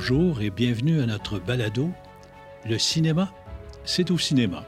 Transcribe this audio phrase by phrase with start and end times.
[0.00, 1.90] Bonjour et bienvenue à notre balado
[2.64, 3.34] Le cinéma,
[3.84, 4.64] c'est au cinéma.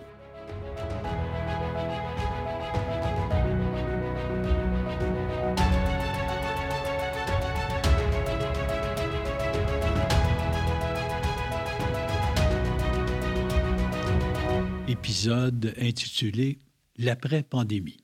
[14.88, 16.58] Épisode intitulé
[16.98, 17.98] L'après-pandémie.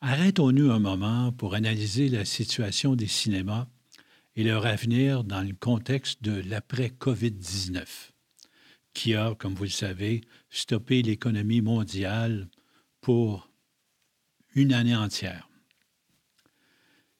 [0.00, 3.66] Arrêtons-nous un moment pour analyser la situation des cinémas
[4.38, 7.84] et leur avenir dans le contexte de l'après-COVID-19,
[8.94, 12.48] qui a, comme vous le savez, stoppé l'économie mondiale
[13.00, 13.50] pour
[14.54, 15.48] une année entière.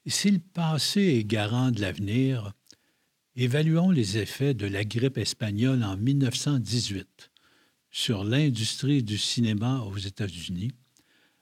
[0.07, 2.53] si le passé est garant de l'avenir,
[3.35, 7.33] évaluons les effets de la grippe espagnole en 1918
[7.91, 10.71] sur l'industrie du cinéma aux États-Unis,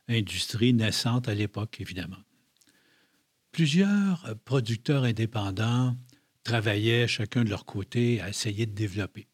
[0.09, 2.17] industrie naissante à l'époque, évidemment.
[3.57, 5.97] Plusieurs producteurs indépendants
[6.45, 9.29] travaillaient chacun de leur côté à essayer de développer.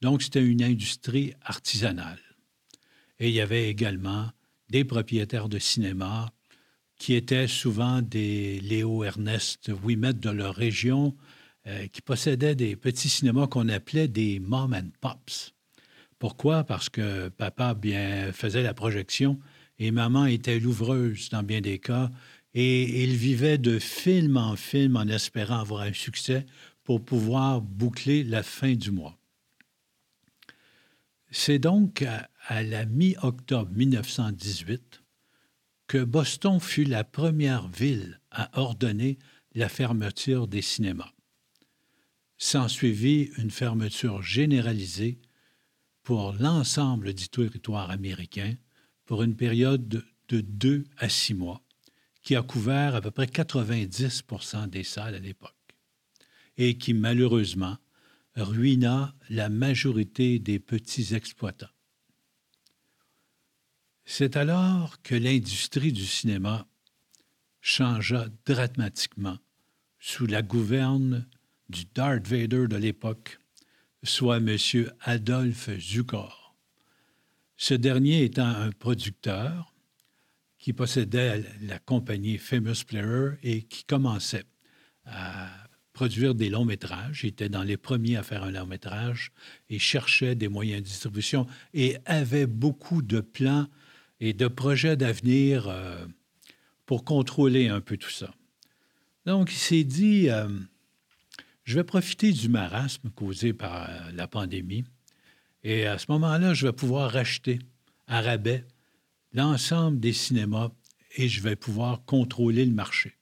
[0.00, 2.22] Donc, c'était une industrie artisanale.
[3.18, 4.30] Et il y avait également
[4.70, 6.32] des propriétaires de cinéma
[6.96, 11.14] qui étaient souvent des Léo Ernest Ouimet de leur région,
[11.66, 15.52] euh, qui possédaient des petits cinémas qu'on appelait des mom and pops.
[16.18, 16.64] Pourquoi?
[16.64, 19.38] Parce que papa bien faisait la projection
[19.78, 22.10] et maman était l'ouvreuse dans bien des cas
[22.54, 26.46] et il vivait de film en film en espérant avoir un succès
[26.84, 29.16] pour pouvoir boucler la fin du mois.
[31.30, 35.02] C'est donc à, la mi-octobre 1918
[35.86, 39.18] que Boston fut la première ville à ordonner
[39.54, 41.12] la fermeture des cinémas.
[42.38, 45.20] S'ensuivit une fermeture généralisée
[46.02, 48.54] pour l'ensemble du territoire américain
[49.04, 51.62] pour une période de deux à six mois
[52.22, 55.54] qui a couvert à peu près 90% des salles à l'époque
[56.56, 57.78] et qui malheureusement
[58.36, 61.70] ruina la majorité des petits exploitants.
[64.04, 66.66] C'est alors que l'industrie du cinéma
[67.60, 69.38] changea dramatiquement
[69.98, 71.28] sous la gouverne
[71.68, 73.38] du Darth Vader de l'époque,
[74.02, 74.56] soit M.
[75.02, 76.56] Adolphe Zukor.
[77.56, 79.69] Ce dernier étant un producteur,
[80.60, 84.44] qui possédait la compagnie Famous Player et qui commençait
[85.06, 85.48] à
[85.94, 87.24] produire des longs métrages.
[87.24, 89.32] Il était dans les premiers à faire un long métrage
[89.70, 93.66] et cherchait des moyens de distribution et avait beaucoup de plans
[94.20, 96.06] et de projets d'avenir euh,
[96.84, 98.32] pour contrôler un peu tout ça.
[99.24, 100.48] Donc, il s'est dit, euh,
[101.64, 104.84] je vais profiter du marasme causé par euh, la pandémie
[105.64, 107.58] et à ce moment-là, je vais pouvoir racheter
[108.06, 108.64] à rabais
[109.32, 110.70] l'ensemble des cinémas
[111.16, 113.16] et je vais pouvoir contrôler le marché.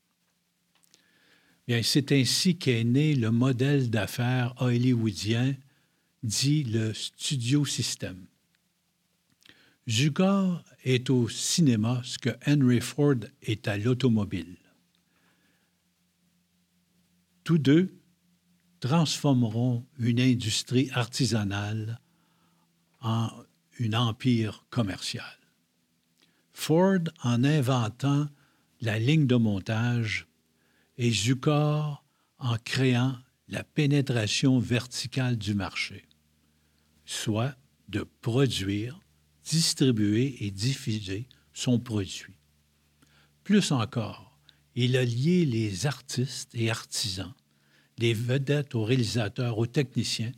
[1.66, 5.54] Bien, c'est ainsi qu'est né le modèle d'affaires hollywoodien
[6.22, 8.26] dit le studio system.
[9.88, 14.56] Zugor est au cinéma ce que Henry Ford est à l'automobile.
[17.44, 17.94] Tous deux
[18.80, 22.00] transformeront une industrie artisanale
[23.00, 23.30] en
[23.80, 25.38] un empire commercial.
[26.60, 28.28] Ford en inventant
[28.80, 30.26] la ligne de montage
[30.98, 32.04] et Zucor
[32.38, 36.04] en créant la pénétration verticale du marché,
[37.06, 37.54] soit
[37.88, 39.00] de produire,
[39.44, 42.34] distribuer et diffuser son produit.
[43.44, 44.36] Plus encore,
[44.75, 47.34] il a lié les artistes et artisans,
[47.98, 50.32] les vedettes aux réalisateurs, aux techniciens.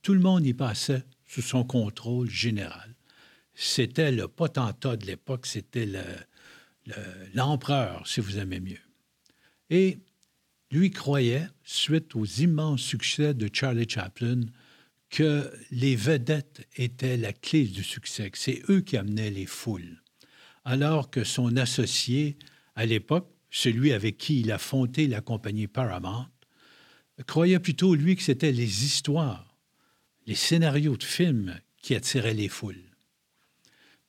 [0.00, 2.95] Tout le monde y passait sous son contrôle général
[3.56, 5.88] c'était le potentat de l'époque, c'était
[7.34, 8.78] l'empereur, si vous aimez mieux.
[9.70, 9.98] Et
[10.70, 14.42] lui croyait, suite aux immenses succès de Charlie Chaplin,
[15.08, 20.02] que les vedettes étaient la clé du succès, que c'est eux qui amenaient les foules.
[20.64, 22.36] Alors que son associé,
[22.74, 26.26] à l'époque, celui avec qui il a fondé la compagnie Paramount,
[27.26, 29.56] croyait plutôt, lui, que c'était les histoires,
[30.26, 32.95] les scénarios de films qui attiraient les foules.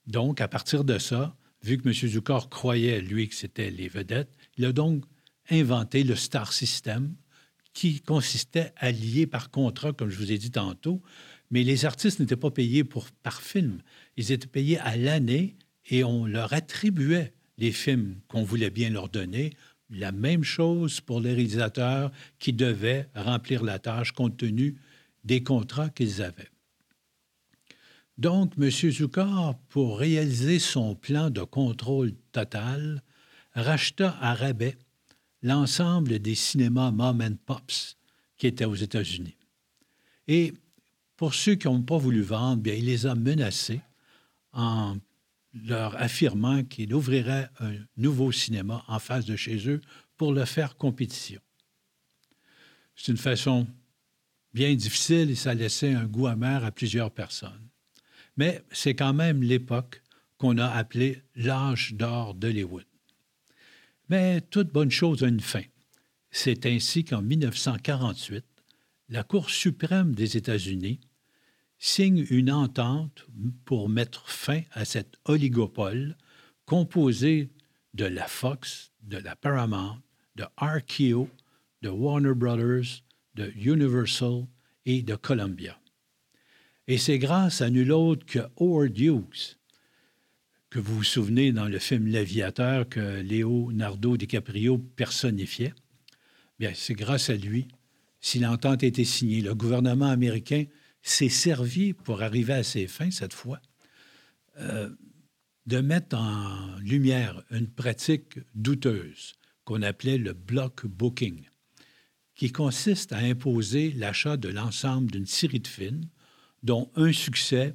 [0.08, 1.94] Donc, à partir de ça, vu que M.
[1.94, 5.04] Zucker croyait, lui, que c'était les vedettes, il a donc
[5.50, 7.14] inventé le Star System,
[7.74, 11.02] qui consistait à lier par contrat, comme je vous ai dit tantôt,
[11.50, 12.84] mais les artistes n'étaient pas payés
[13.22, 13.82] par film.
[14.16, 15.56] Ils étaient payés à l'année
[15.90, 19.52] et on leur attribuait les films qu'on voulait bien leur donner.
[19.90, 24.76] La même chose pour les réalisateurs qui devaient remplir la tâche compte tenu
[25.24, 26.50] des contrats qu'ils avaient.
[28.18, 28.68] Donc, M.
[28.68, 33.02] Zucker, pour réaliser son plan de contrôle total,
[33.54, 34.76] racheta à rabais
[35.42, 37.96] l'ensemble des cinémas Mom and Pops
[38.36, 39.36] qui étaient aux États-Unis.
[40.26, 40.52] Et
[41.16, 43.80] pour ceux qui n'ont pas voulu vendre, bien, il les a menacés
[44.52, 44.96] en
[45.54, 49.80] leur affirmant qu'il ouvrirait un nouveau cinéma en face de chez eux
[50.16, 51.40] pour le faire compétition.
[52.96, 53.68] C'est une façon
[54.52, 57.67] bien difficile et ça laissait un goût amer à plusieurs personnes.
[58.38, 60.02] Mais c'est quand même l'époque
[60.38, 62.84] qu'on a appelée l'âge d'or d'Hollywood.
[64.08, 65.64] Mais toute bonne chose a une fin.
[66.30, 68.44] C'est ainsi qu'en 1948,
[69.08, 71.00] la Cour suprême des États-Unis
[71.78, 73.26] signe une entente
[73.64, 76.16] pour mettre fin à cet oligopole
[76.64, 77.50] composé
[77.94, 80.00] de la Fox, de la Paramount,
[80.36, 81.28] de RKO,
[81.82, 83.02] de Warner Brothers,
[83.34, 84.46] de Universal
[84.84, 85.78] et de Columbia.
[86.90, 89.58] Et c'est grâce à nul autre que Howard Hughes,
[90.70, 95.74] que vous vous souvenez dans le film L'Aviateur que Leonardo DiCaprio personnifiait,
[96.58, 97.68] bien, c'est grâce à lui
[98.20, 99.42] si l'entente été signée.
[99.42, 100.64] Le gouvernement américain
[101.02, 103.60] s'est servi, pour arriver à ses fins cette fois,
[104.58, 104.88] euh,
[105.66, 111.44] de mettre en lumière une pratique douteuse qu'on appelait le block booking,
[112.34, 116.08] qui consiste à imposer l'achat de l'ensemble d'une série de films,
[116.62, 117.74] dont un succès,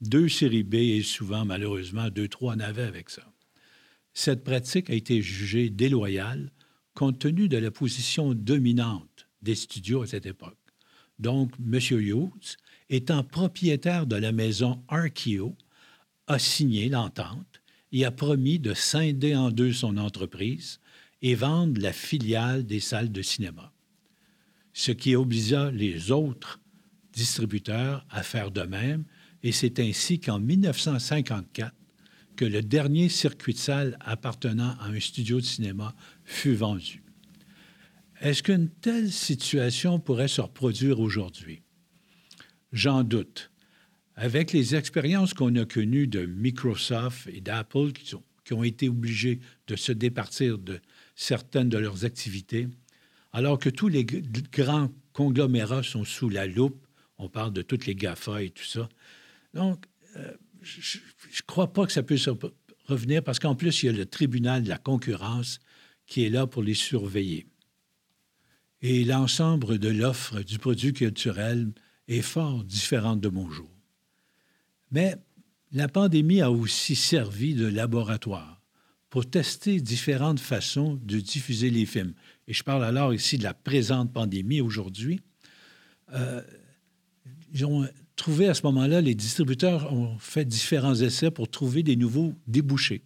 [0.00, 3.32] deux séries B et souvent, malheureusement, deux, trois navets avec ça.
[4.12, 6.52] Cette pratique a été jugée déloyale
[6.94, 10.56] compte tenu de la position dominante des studios à cette époque.
[11.18, 11.78] Donc, M.
[11.90, 12.56] Hughes,
[12.90, 15.56] étant propriétaire de la maison Arkeo,
[16.26, 17.60] a signé l'entente
[17.92, 20.80] et a promis de scinder en deux son entreprise
[21.22, 23.72] et vendre la filiale des salles de cinéma,
[24.72, 26.60] ce qui obligea les autres
[27.14, 29.04] distributeurs à faire de même,
[29.42, 31.74] et c'est ainsi qu'en 1954,
[32.36, 35.94] que le dernier circuit de salle appartenant à un studio de cinéma
[36.24, 37.02] fut vendu.
[38.20, 41.62] Est-ce qu'une telle situation pourrait se reproduire aujourd'hui?
[42.72, 43.50] J'en doute.
[44.16, 48.14] Avec les expériences qu'on a connues de Microsoft et d'Apple qui,
[48.44, 50.80] qui, ont été obligés de se départir de
[51.16, 52.68] certaines de leurs activités,
[53.32, 56.83] alors que tous les grands conglomérats sont sous la loupe,
[57.18, 58.88] on parle de toutes les GAFA et tout ça.
[59.52, 60.32] Donc, euh,
[60.62, 62.28] je ne crois pas que ça puisse
[62.86, 65.60] revenir parce qu'en plus, il y a le tribunal de la concurrence
[66.06, 67.46] qui est là pour les surveiller.
[68.82, 71.72] Et l'ensemble de l'offre du produit culturel
[72.08, 73.70] est fort différente de mon jour.
[74.90, 75.16] Mais
[75.72, 78.62] la pandémie a aussi servi de laboratoire
[79.08, 82.14] pour tester différentes façons de diffuser les films.
[82.46, 85.20] Et je parle alors ici de la présente pandémie aujourd'hui.
[86.12, 86.42] Euh,
[87.54, 91.96] ils ont trouvé à ce moment-là, les distributeurs ont fait différents essais pour trouver des
[91.96, 93.04] nouveaux débouchés,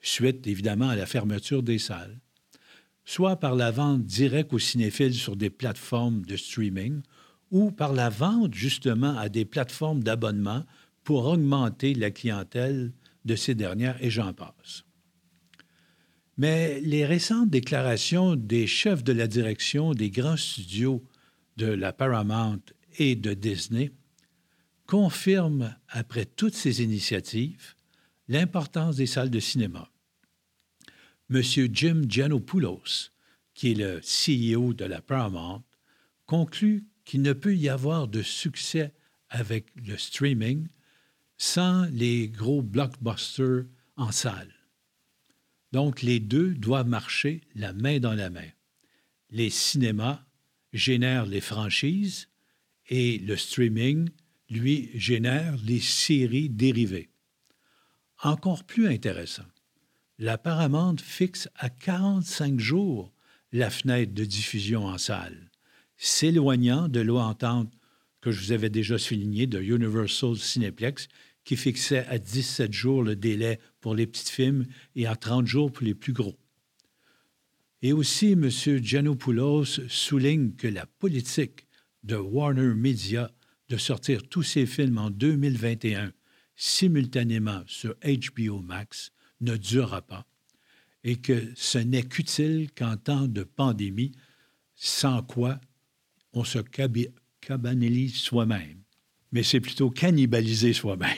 [0.00, 2.18] suite évidemment à la fermeture des salles,
[3.04, 7.02] soit par la vente directe aux cinéphiles sur des plateformes de streaming
[7.50, 10.64] ou par la vente justement à des plateformes d'abonnement
[11.04, 12.92] pour augmenter la clientèle
[13.26, 14.84] de ces dernières, et j'en passe.
[16.38, 21.02] Mais les récentes déclarations des chefs de la direction des grands studios
[21.56, 22.60] de la Paramount
[22.98, 23.92] et de Disney
[24.86, 27.74] confirme, après toutes ces initiatives,
[28.28, 29.90] l'importance des salles de cinéma.
[31.30, 31.42] M.
[31.42, 33.10] Jim Giannopoulos,
[33.54, 35.64] qui est le CEO de la Paramount,
[36.26, 38.92] conclut qu'il ne peut y avoir de succès
[39.28, 40.68] avec le streaming
[41.38, 43.64] sans les gros blockbusters
[43.96, 44.52] en salle.
[45.72, 48.48] Donc, les deux doivent marcher la main dans la main.
[49.30, 50.24] Les cinémas
[50.72, 52.28] génèrent les franchises
[52.88, 54.08] et le streaming
[54.48, 57.08] lui, génère les séries dérivées.
[58.22, 59.46] Encore plus intéressant,
[60.18, 60.40] la
[61.02, 63.12] fixe à 45 jours
[63.52, 65.50] la fenêtre de diffusion en salle,
[65.96, 67.72] s'éloignant de l'entente
[68.20, 71.08] que je vous avais déjà souligné de Universal Cineplex,
[71.44, 74.66] qui fixait à 17 jours le délai pour les petits films
[74.96, 76.36] et à 30 jours pour les plus gros.
[77.82, 78.48] Et aussi, M.
[78.50, 81.65] Giannopoulos souligne que la politique
[82.06, 83.30] de Warner Media
[83.68, 86.12] de sortir tous ces films en 2021
[86.54, 90.24] simultanément sur HBO Max ne durera pas
[91.02, 94.12] et que ce n'est qu'utile qu'en temps de pandémie,
[94.74, 95.60] sans quoi
[96.32, 96.58] on se
[97.40, 98.82] cabanalise soi-même.
[99.32, 101.16] Mais c'est plutôt cannibaliser soi-même.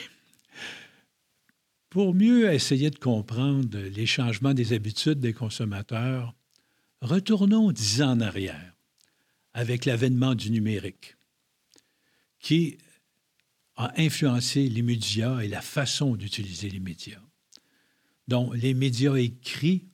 [1.89, 6.35] Pour mieux essayer de comprendre les changements des habitudes des consommateurs,
[7.01, 8.75] retournons dix ans en arrière
[9.53, 11.15] avec l'avènement du numérique
[12.39, 12.77] qui
[13.75, 17.21] a influencé les médias et la façon d'utiliser les médias.
[18.27, 19.87] Donc, les médias écrits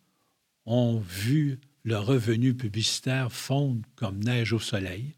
[0.66, 5.16] ont vu le revenu publicitaire fonde comme neige au soleil,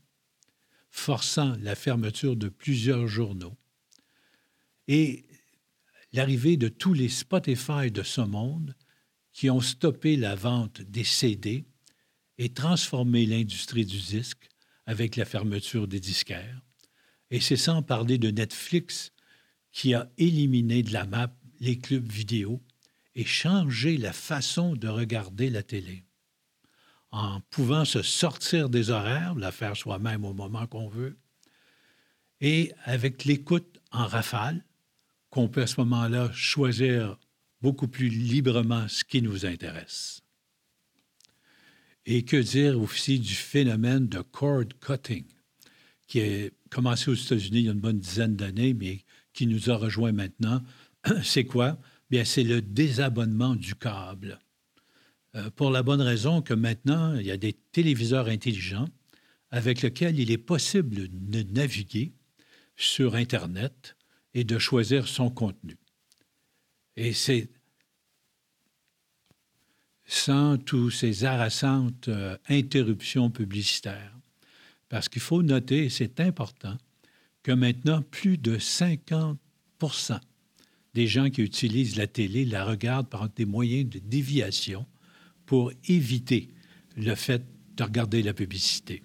[0.90, 3.56] forçant la fermeture de plusieurs journaux.
[4.88, 5.26] Et
[6.12, 8.76] l'arrivée de tous les Spotify de ce monde
[9.32, 11.66] qui ont stoppé la vente des CD
[12.38, 14.50] et transformé l'industrie du disque
[14.86, 16.62] avec la fermeture des disquaires.
[17.30, 19.12] Et c'est sans parler de Netflix
[19.72, 22.62] qui a éliminé de la map les clubs vidéo
[23.16, 26.04] et changé la façon de regarder la télé.
[27.12, 31.18] En pouvant se sortir des horaires, la faire soi-même au moment qu'on veut,
[32.42, 34.64] et avec l'écoute en rafale,
[35.30, 37.18] qu'on peut à ce moment-là choisir
[37.62, 40.22] beaucoup plus librement ce qui nous intéresse.
[42.10, 45.26] Et que dire aussi du phénomène de cord cutting,
[46.08, 49.70] qui a commencé aux États-Unis il y a une bonne dizaine d'années, mais qui nous
[49.70, 50.64] a rejoint maintenant.
[51.24, 51.78] C'est quoi?
[52.10, 54.40] Bien, c'est le désabonnement du câble.
[55.36, 58.88] Euh, pour la bonne raison que maintenant, il y a des téléviseurs intelligents
[59.52, 62.14] avec lesquels il est possible de naviguer
[62.78, 63.98] sur Internet
[64.34, 65.76] et de choisir son contenu.
[66.96, 67.50] Et c'est
[70.08, 74.14] sans tous ces harassantes euh, interruptions publicitaires.
[74.90, 76.78] Parce qu'il faut noter, et c'est important,
[77.44, 79.38] que maintenant, plus de 50%
[80.94, 84.86] des gens qui utilisent la télé la regardent par des moyens de déviation
[85.46, 86.50] pour éviter
[86.96, 87.44] le fait
[87.76, 89.04] de regarder la publicité.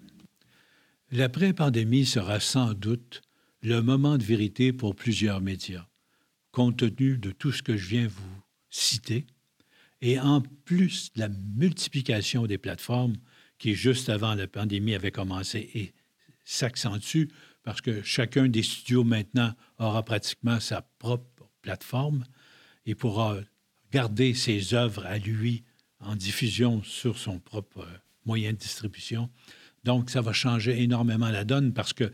[1.11, 3.21] L'après-pandémie sera sans doute
[3.61, 5.87] le moment de vérité pour plusieurs médias,
[6.53, 9.27] compte tenu de tout ce que je viens vous citer,
[10.03, 13.17] et en plus la multiplication des plateformes
[13.59, 15.95] qui, juste avant la pandémie, avait commencé et
[16.45, 17.29] s'accentue
[17.63, 22.25] parce que chacun des studios maintenant aura pratiquement sa propre plateforme
[22.85, 23.37] et pourra
[23.93, 25.63] garder ses œuvres à lui
[26.01, 27.87] en diffusion sur son propre
[28.27, 29.31] moyen de distribution.
[29.85, 32.13] Donc, ça va changer énormément la donne parce que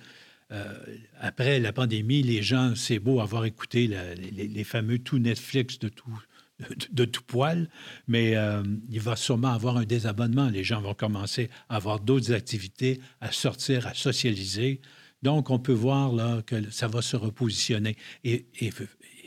[0.51, 0.79] euh,
[1.21, 6.23] après la pandémie, les gens, c'est beau avoir écouté les, fameux tout Netflix de tout,
[6.91, 7.69] de, tout poil,
[8.09, 10.49] mais euh, il va sûrement avoir un désabonnement.
[10.49, 14.81] Les gens vont commencer à avoir d'autres activités, à sortir, à socialiser.
[15.23, 17.97] Donc, on peut voir là que ça va se repositionner.
[18.25, 18.73] Et, et,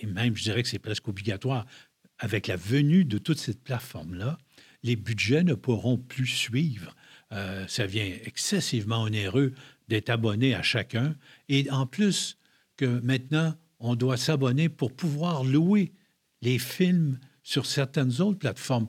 [0.06, 1.66] même, je dirais que c'est presque obligatoire.
[2.20, 4.38] Avec la venue de toute cette plateforme-là,
[4.84, 6.96] les budgets ne pourront plus suivre.
[7.32, 9.54] Euh, ça vient excessivement onéreux
[9.88, 11.16] d'être abonné à chacun.
[11.50, 12.38] Et en plus
[12.78, 15.94] que maintenant, on doit s'abonner pour pouvoir louer
[16.42, 18.88] les films sur certaines autres plateformes.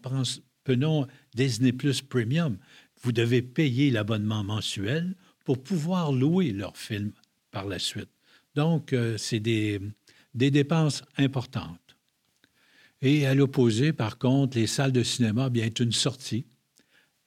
[0.64, 2.58] Prenons Disney Plus Premium.
[3.02, 7.12] Vous devez payer l'abonnement mensuel pour pouvoir louer leurs films
[7.50, 8.10] par la suite.
[8.54, 9.80] Donc, euh, c'est des,
[10.34, 11.96] des dépenses importantes.
[13.00, 16.46] Et à l'opposé, par contre, les salles de cinéma, bien, est une sortie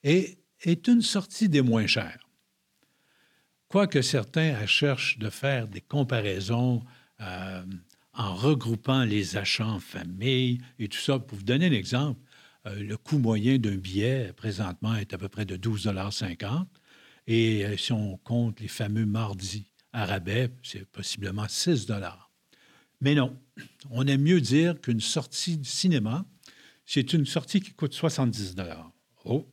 [0.02, 2.26] et est une sortie des moins chères.
[3.68, 6.82] Quoique certains cherchent de faire des comparaisons
[7.20, 7.64] euh,
[8.16, 11.18] en regroupant les achats en famille et tout ça.
[11.18, 12.20] Pour vous donner un exemple,
[12.66, 16.66] euh, le coût moyen d'un billet présentement est à peu près de 12,50
[17.26, 22.30] et euh, si on compte les fameux mardis arabais, c'est possiblement 6 dollars.
[23.00, 23.36] Mais non,
[23.90, 26.24] on aime mieux dire qu'une sortie de cinéma,
[26.84, 28.90] c'est une sortie qui coûte 70 dollars.
[29.24, 29.46] Oh,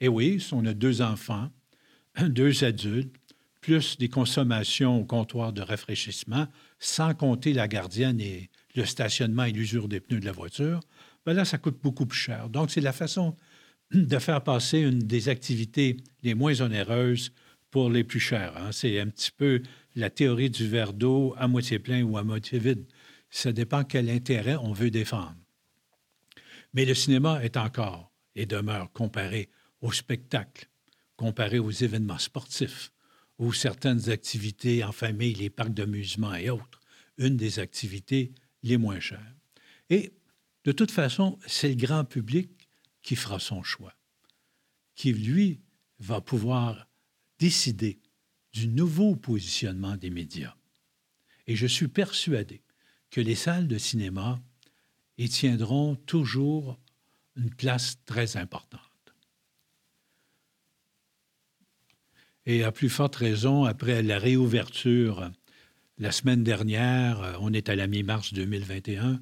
[0.00, 1.50] et oui, si on a deux enfants,
[2.28, 3.14] deux adultes,
[3.68, 6.46] plus des consommations au comptoir de rafraîchissement,
[6.78, 10.80] sans compter la gardienne et le stationnement et l'usure des pneus de la voiture,
[11.26, 12.48] ben ça coûte beaucoup plus cher.
[12.48, 13.36] Donc, c'est la façon
[13.92, 17.30] de faire passer une des activités les moins onéreuses
[17.70, 18.56] pour les plus chères.
[18.56, 18.72] Hein.
[18.72, 19.60] C'est un petit peu
[19.96, 22.86] la théorie du verre d'eau à moitié plein ou à moitié vide.
[23.28, 25.36] Ça dépend quel intérêt on veut défendre.
[26.72, 29.50] Mais le cinéma est encore et demeure comparé
[29.82, 30.70] au spectacle,
[31.16, 32.92] comparé aux événements sportifs
[33.38, 36.80] ou certaines activités en famille, les parcs d'amusement et autres,
[37.18, 39.34] une des activités les moins chères.
[39.90, 40.12] Et
[40.64, 42.68] de toute façon, c'est le grand public
[43.02, 43.94] qui fera son choix,
[44.94, 45.60] qui, lui,
[46.00, 46.88] va pouvoir
[47.38, 48.00] décider
[48.52, 50.54] du nouveau positionnement des médias.
[51.46, 52.62] Et je suis persuadé
[53.10, 54.40] que les salles de cinéma
[55.16, 56.78] y tiendront toujours
[57.36, 58.87] une place très importante.
[62.48, 65.30] Et à plus forte raison, après la réouverture
[65.98, 69.20] la semaine dernière, on est à la mi-mars 2021,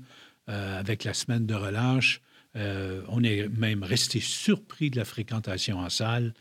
[0.48, 2.22] euh, avec la semaine de relâche,
[2.54, 6.34] euh, on est même resté surpris de la fréquentation en salle.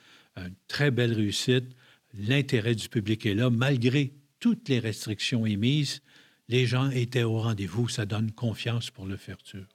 [0.68, 1.76] Très belle réussite.
[2.14, 6.04] L'intérêt du public est là, malgré toutes les restrictions émises.
[6.50, 7.90] Les gens étaient au rendez-vous.
[7.90, 9.66] Ça donne confiance pour l'ouverture.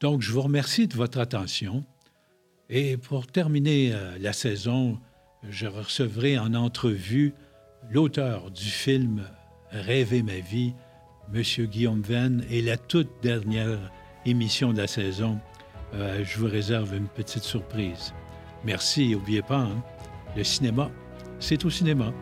[0.00, 1.86] Donc, je vous remercie de votre attention
[2.68, 5.00] Et pour terminer euh, la saison,
[5.48, 7.34] je recevrai en entrevue
[7.90, 9.24] l'auteur du film
[9.70, 10.74] Rêver ma vie,
[11.32, 11.42] M.
[11.66, 13.78] Guillaume Venn, et la toute dernière
[14.26, 15.38] émission de la saison.
[15.94, 18.12] Euh, je vous réserve une petite surprise.
[18.64, 19.82] Merci, n'oubliez pas, hein,
[20.36, 20.90] le cinéma,
[21.38, 22.12] c'est au cinéma.